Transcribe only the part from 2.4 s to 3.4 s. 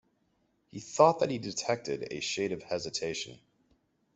of hesitation.